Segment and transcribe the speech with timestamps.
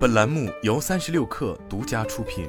[0.00, 2.48] 本栏目由三十六氪独家出品。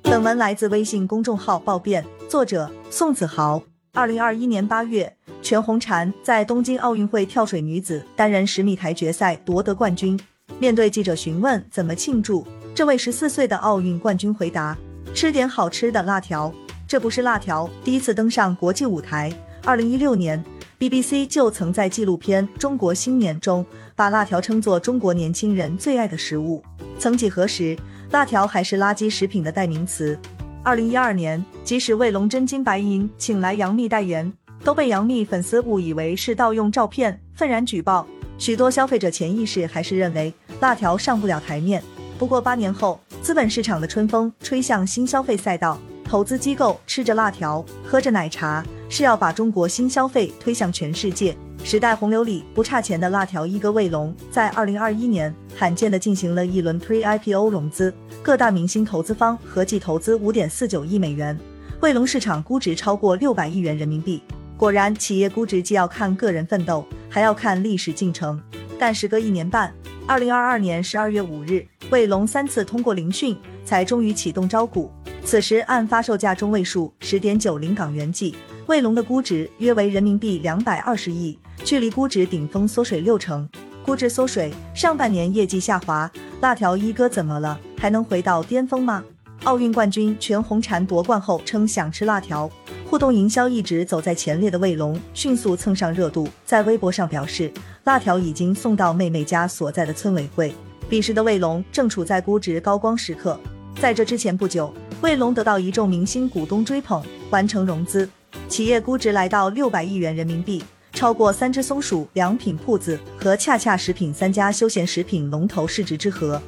[0.00, 3.62] 本文来自微信公众号“暴变”，作者宋子豪。
[3.92, 10.18] 二零二一年八月，全红婵在东京奥运会跳水女子单人十米台决赛夺得冠军。
[10.58, 14.74] 面对记者询问怎么庆祝，这位十四岁的奥运冠军回答
[15.14, 16.50] ：“吃点好吃的辣条。”
[16.88, 19.30] 这不是辣条，第一次登上国际舞台。
[19.64, 20.42] 二零一六年
[20.82, 23.64] ，BBC 就曾在纪录片《中国新年》中
[23.94, 26.60] 把辣条称作中国年轻人最爱的食物。
[26.98, 27.78] 曾几何时，
[28.10, 30.18] 辣条还是垃圾食品的代名词。
[30.64, 34.32] 二零一二年，即使卫龙真金白银请来杨幂代言，
[34.64, 38.04] 都被杨幂粉丝误以为是盗用照片，愤然举报。
[38.36, 41.80] 许多消费者潜意识还是认为辣条上不了台面。
[42.18, 45.78] 不过八年后，资本市场的春风吹向新消费赛道。
[46.04, 48.62] 投资机构吃着辣条，喝着奶茶，
[48.92, 51.34] 是要把中国新消费推向全世界。
[51.64, 61.38] 时代洪流里不差钱的辣条一哥卫龙，在二零二一年罕见的进行了一轮 Pre-IPO 融资，各大明星投资方合计投资五点四九亿美元，
[61.80, 64.22] 卫龙市场估值超过六百亿元人民币。
[64.58, 68.38] 果然，企业估值既要看个人奋斗，还要看历史进程。
[68.78, 69.72] 但时隔一年半，
[70.06, 74.90] 二零二二年十二月五日，卫龙三次通过聆讯，才终于启动招股。
[75.24, 78.34] 此时按发售价中位数十点九零港元计，
[78.66, 83.48] 卫龙的估值约为人民币两百二十亿，距离估值顶峰缩水六成。
[83.84, 86.10] 估值缩水，上半年业绩下滑，
[86.40, 87.58] 辣条一哥怎么了？
[87.76, 89.02] 还能回到巅峰吗？
[89.42, 92.48] 奥运冠军全红婵夺冠后称想吃辣条，
[92.88, 100.54] 互动营销一直走在前列的卫龙迅速蹭上热度，在微博上表示辣条已经送到妹妹家所在的村委会。
[100.88, 103.38] 彼时的卫龙正处在估值高光时刻，
[103.80, 104.72] 在这之前不久。
[105.00, 108.08] 卫龙得到一众明星股东追捧，完成融资，
[108.48, 116.40] 企业估值来到六百亿元人民币，超过三只松鼠良品铺子和恰恰食品三家休闲食品龙头市值之和。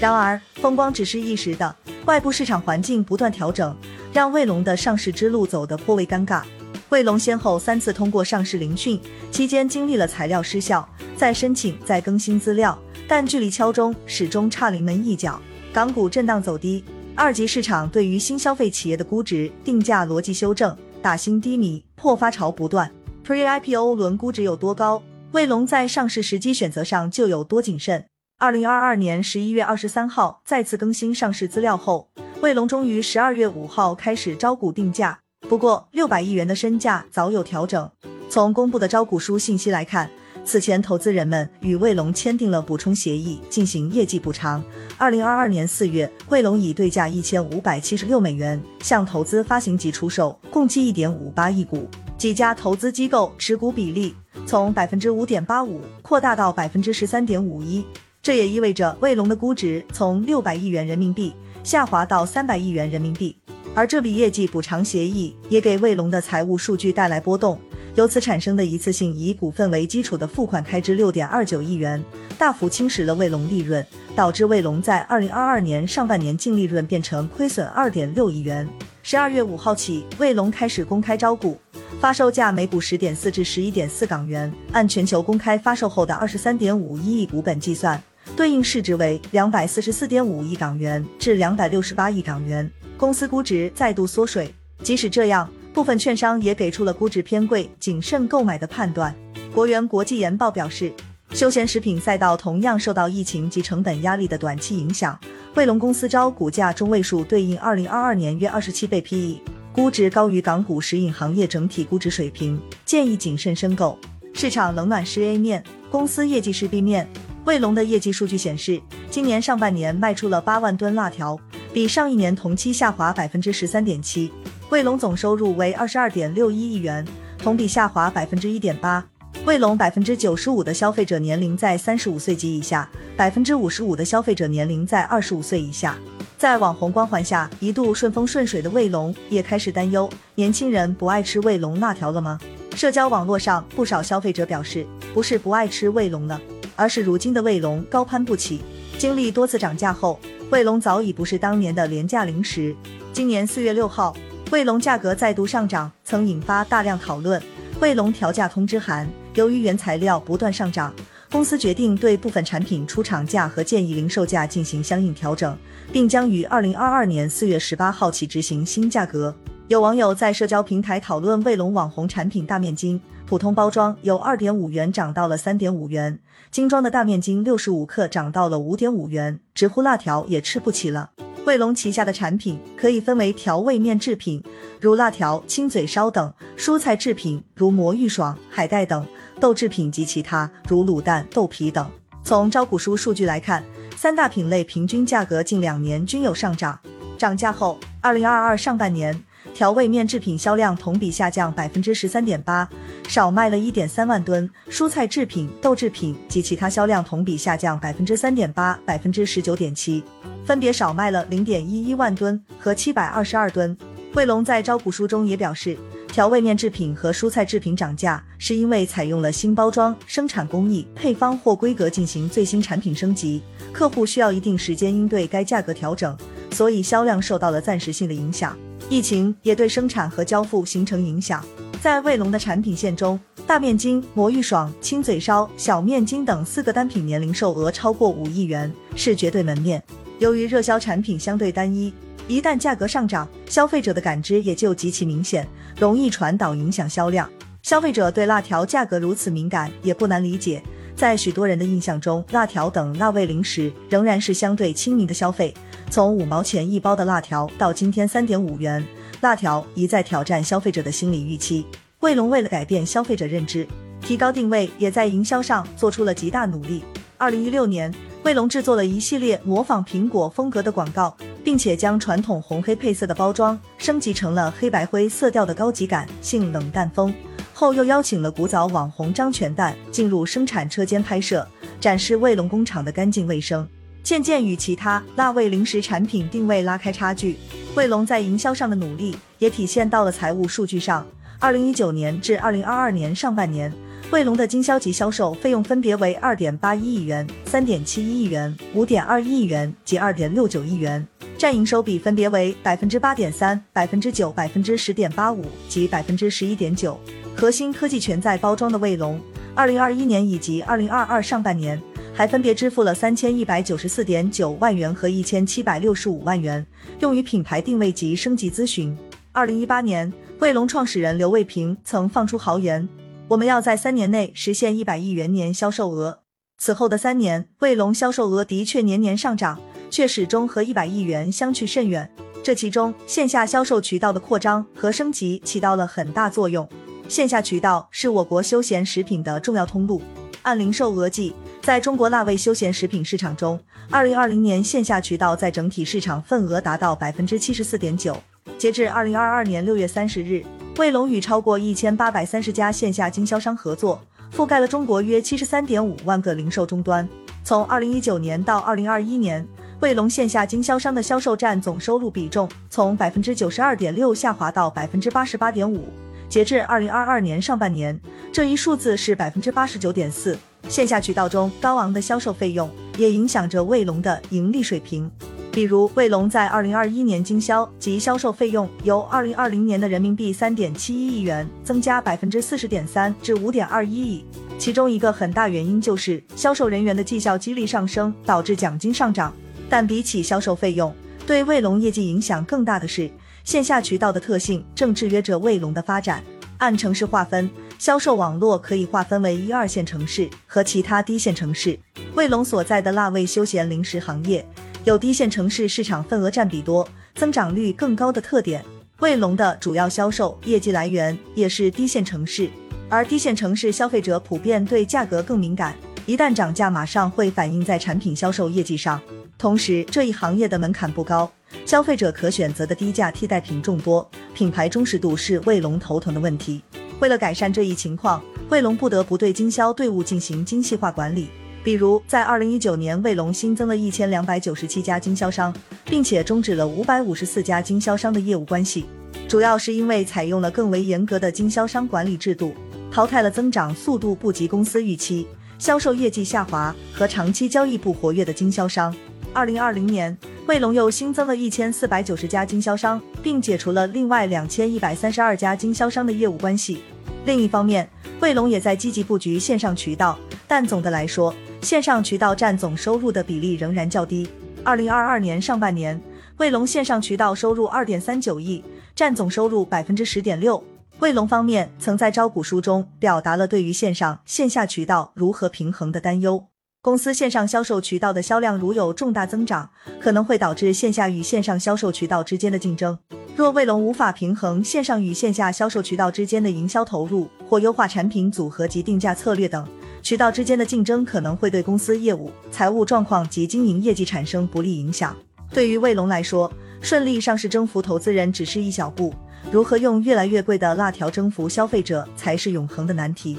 [0.00, 1.76] 然而，风光只是一时的，
[2.06, 3.76] 外部市场环境不断调整，
[4.12, 6.42] 让卫龙的上市之路走得颇为尴尬。
[6.88, 9.00] 卫龙先后三次通过上市聆讯，
[9.30, 10.86] 期间经历了材料失效、
[11.16, 15.40] 再申请、再更新资料，但距离敲钟始终差临门一脚，
[15.72, 16.84] 港股震荡走低。
[17.14, 22.92] 二级市场对于新消费企业的估值定价逻辑修正，打新低迷，破发潮不断。
[23.26, 25.02] Pre-IPO 轮估值有多高？
[25.32, 28.06] 卫龙在上市时机选择上就有多谨慎？
[28.38, 32.08] 二零二二年十一月二十三号再次更新上市资料后，
[32.40, 35.18] 卫龙终于十二月五号开始招股定价。
[35.48, 37.90] 不过六百亿元的身价早有调整。
[38.30, 40.08] 从公布的招股书信息来看。
[40.44, 44.62] 此前，投资人们与卫龙签订了补充协议，进行业绩补偿。
[44.98, 51.88] 二零二二年四月，卫龙以对价一千五百七十六美元向投资发行及出售共计一点五八亿股，
[52.18, 54.14] 几家投资机构持股比例
[54.44, 57.84] 从百分之五点八五扩大到百分之十三点五一。
[58.20, 61.32] 这也意味着卫龙的估值从六百亿元人民币
[61.64, 63.36] 下滑到三百亿元人民币。
[63.74, 67.58] 而这笔业绩补偿协议也给卫龙的财务数据带来波动。
[67.94, 72.02] 由此产生的一次性以股份为基础的付款开支六点二九亿元，
[72.38, 73.86] 大幅侵蚀了卫龙利润，
[74.16, 78.66] 导致卫龙在二零二二年上半年净利润变成亏损二点六亿元。
[79.02, 81.58] 十二月五号起，卫龙开始公开招股，
[82.00, 88.02] 发售价每股十点四至十一点四港元，按全球公开发售后的二十三点五一亿股本计算，
[88.34, 94.50] 对应市值为两百四十四点五亿港元至两百六十八亿港元，公司估值再度缩水。
[94.82, 95.46] 即使这样。
[95.72, 99.14] 部分券商也给出了估值偏贵、谨慎购买的判断。
[99.54, 100.92] 国元国际研报表示，
[101.32, 105.18] 休闲食品赛道同样受到疫情及成本压力的短期影响。
[105.54, 109.40] 卫龙公司招股价中位数对应二零二二年约二十七倍 PE，
[109.72, 113.98] 估值高于港股食饮行业整体估值水平，建议谨慎申购。
[114.34, 117.08] 市场冷暖是 A 面，公司业绩是 B 面。
[117.44, 121.38] 卫龙的业绩数据显示，今年上半年卖出了八万吨辣条，
[121.72, 124.32] 比上一年同期下滑百分之十三点七。
[124.72, 127.06] 卫龙总收入为二十二点六一亿元，
[127.36, 129.04] 同比下滑百分之一点八。
[129.44, 135.94] 卫龙百分之九十五的消费者年龄在三十五岁及以下，百分之五十五的消费者年龄在二十五岁以下。
[136.38, 142.40] 在网红光环下，一度顺风顺水的卫龙也开始担忧：年轻人不爱吃卫龙辣条了吗？
[142.74, 146.40] 社交网络上不少消费者表示，不是不爱吃卫龙了，
[146.76, 148.62] 而是如今的卫龙高攀不起。
[148.96, 150.18] 经历多次涨价后，
[150.48, 152.74] 卫龙早已不是当年的廉价零食。
[153.12, 154.16] 今年四月六号。
[154.52, 157.42] 卫龙价格再度上涨，曾引发大量讨论。
[157.80, 160.94] 卫龙调价通知函，由于原材料不断上涨，
[161.30, 165.56] 公司决定对部分产品出厂价和建议零售价进行相应调整，
[165.90, 169.34] 并将于二零二二年四月十八号起执行新价格。
[169.68, 176.18] 有网友在社交平台讨论卫龙网红产品大面筋，普通包装由二点五元涨到了三点五元，
[176.50, 181.12] 精装的大面筋六十五克涨到了五点五元，直呼辣条也吃不起了。
[181.44, 184.40] 卫龙旗下的产品可以分为调味面制品，
[184.80, 189.02] 如辣条、亲嘴烧等；蔬菜制品如魔芋爽、海带等；
[189.40, 191.90] 豆制品及其他如卤蛋、豆皮等。
[192.22, 193.64] 从招股书数据来看，
[193.96, 196.78] 三大品类平均价格近两年均有上涨。
[197.18, 199.20] 涨价后，二零二二上半年。
[199.54, 202.66] 调味面制品销量同比下降百分之十三点八，
[203.06, 210.02] 少卖了一点三万吨；蔬菜制品、豆制品及其他销量同比下降百分之三点八、百分之十九点七，
[210.44, 213.76] 分别少卖了零点一一万吨和七百二十二吨。
[214.14, 215.76] 卫龙在招股书中也表示，
[216.08, 223.40] 调味面制品和蔬菜制品涨价是因为采用了新包装、生产工艺、配方或规格进行最新产品升级，
[223.72, 226.14] 客户需要一定时间应对该价格调整，
[226.50, 228.54] 所以销量受到了暂时性的影响。
[228.90, 231.42] 疫情也对生产和交付形成影响。
[231.80, 239.82] 在卫龙的产品线中，大面筋、魔芋爽、亲嘴烧、小面筋等四个单品年零售额超过五亿元，是绝对门面。
[240.22, 241.92] 由于热销产品相对单一，
[242.28, 245.44] 一旦价格上涨，消费者的感知也就极其明显，
[245.76, 247.28] 容易传导影响销量。
[247.60, 250.62] 消费者对辣条价格如此敏感，也不难理解。
[250.94, 255.52] 在许多人的印象中，辣条等辣味零食仍然是相对亲民的消费。
[255.90, 258.80] 从五毛钱一包的辣条到今天三点五元，
[259.22, 261.66] 辣条一再挑战消费者的心理预期。
[261.98, 263.66] 卫龙为了改变消费者认知，
[264.00, 266.84] 提高定位，也在营销上做出了极大努力。
[267.22, 277.14] 二零一六年，卫龙制作了一系列模仿苹果风格的广告，并且将传统红黑配色的包装升级成了黑白灰色调的高级感性冷淡风。
[277.52, 281.46] 后又邀请了古早网红张全蛋进入生产车间拍摄，
[281.80, 283.64] 展示卫龙工厂的干净卫生。
[284.02, 287.38] 渐渐与其他辣味零食产品定位拉开差距，
[287.76, 291.06] 卫龙在营销上的努力也体现到了财务数据上。
[291.38, 293.72] 二零一九年至二零二二年上半年，
[294.12, 301.04] 卫龙的经销及销售费用分别为二点八一亿元、三点七一亿元、五点二一亿元及二点六九亿元，
[301.38, 307.00] 占营收比分别为百分之八点三、百分之九、百分之十点八五及百分之十一点九。
[307.34, 309.18] 核心科技全在包装的卫龙，
[309.54, 311.80] 二零二一年以及二零二二上半年。
[312.14, 316.64] 还分别支付了三千一百九十四点九万元和一千七百六十五万元，
[317.00, 318.94] 用于品牌定位及升级咨询。
[319.32, 322.86] 二零一八年，卫龙创始人刘卫平曾放出豪言
[323.32, 326.20] ：“我们要在三年内实现一百亿元年销售额。”
[326.58, 329.58] 此后的三年，卫龙销售额的确年年上涨，
[329.90, 332.10] 却始终和一百亿元相去甚远。
[332.42, 336.68] 这其中，线下销售渠道的扩张和升级起到了很大作用。
[337.08, 340.02] 线下渠道是我国休闲食品的重要通路，
[340.42, 341.34] 按零售额计。
[341.62, 343.58] 在中国辣味休闲食品市场中，
[343.90, 348.14] 二零二零年线下渠道在整体市场份额达到百分之七十四点九。
[348.58, 350.44] 截至二零二二年六月三十日，
[350.78, 354.02] 卫龙与超过一千八百三十家线下经销商合作，
[354.34, 357.06] 覆盖了中国约七十三点五万个零售终端。
[357.44, 359.46] 从二零一九年到二零二一年，
[359.80, 365.84] 卫龙线下经销商的销售占总收入比重从百分之九十二点六下滑到百分之八十八点五。
[366.26, 368.00] 截至二零二二年上半年，
[368.32, 370.38] 这一数字是百分之八十九点四。
[370.68, 375.10] 线下渠道中高昂的销售费用也影响着卫龙的盈利水平。
[375.52, 384.24] 比如，卫龙在二零二一年经销及销售费用由二零二零年的人民币三点七一亿元增加百分之四十点三至五点二一亿。
[384.58, 389.30] 其中一个很大原因就是销售人员的绩效激励上升，导致奖金上涨。
[389.68, 390.90] 但比起销售费用，
[391.26, 393.10] 对卫龙业绩影响更大的是
[393.44, 396.24] 线下渠道的特性正制约着卫龙的发展。
[396.56, 397.50] 按城市划分。
[397.78, 401.76] 销售网络可以划分为一二线城市和其他低线城市。
[402.14, 404.46] 卫龙所在的辣味休闲零食行业
[404.84, 408.64] 有低线城市市场份额占比多、增长率更高的特点。
[408.98, 412.50] 卫龙的主要销售业绩来源也是低线城市，
[412.88, 419.00] 而低线城市消费者普遍对价格更敏感，一旦涨价马上会反映在产品销售业绩上。
[419.38, 421.30] 同时，这一行业的门槛不高，
[421.64, 426.60] 消费者可选择的低价替代品众多，品牌忠实度是卫龙头疼的问题。
[426.98, 431.28] 为了改善这一情况，卫龙不得不对经销队伍进行精细化管理。
[431.64, 435.54] 比如，在二零一九年，卫龙新增了一千两百九十七家经销商，
[435.84, 438.86] 并且终止了五百五十四家经销商的业务关系，
[439.28, 442.52] 主要是因为采用了更为严格的经销商管理制度，
[442.90, 445.24] 淘汰了增长速度不及公司预期、
[445.56, 448.92] 销售业绩下滑和长期交易不活跃的经销商。
[449.32, 456.82] 二零二零年，卫龙又新增了一千四百九十家经销商，并解除了另外两千一百三十二家经销商的业务关系。
[457.24, 457.88] 另一方面，
[458.18, 464.28] 卫龙也在积极布局线上渠道，但总的来说，线上渠道占总收入的比例仍然较低。
[464.64, 465.98] 二零二二年上半年，
[466.36, 468.62] 卫龙线上渠道收入二点三九亿，
[468.94, 470.62] 占总收入百分之十点六。
[470.98, 476.44] 卫龙方面曾在招股书中表达了对于线上线下渠道如何平衡的担忧。
[476.80, 482.98] 公司线上销售渠道的销量如有重大增长，可能会导致线下与线上销售渠道之间的竞争。
[483.36, 489.66] 若卫龙无法平衡线上与线下销售渠道之间的营销投入，或优化产品组合及定价策略等，
[490.02, 495.16] 渠道之间的竞争可能会对公司业务、财务状况及经营业绩产生不利影响。
[495.50, 499.14] 对于卫龙来说，顺利上市征服投资人只是一小步，
[499.52, 503.38] 如何用越来越贵的辣条征服消费者才是永恒的难题。